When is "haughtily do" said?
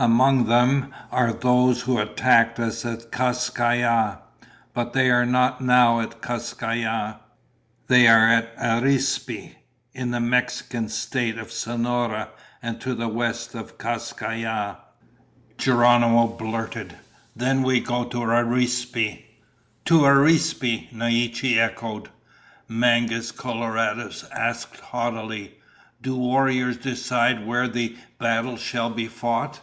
24.78-26.14